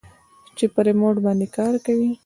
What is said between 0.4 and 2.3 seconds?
چې په ريموټ باندې کار کوي.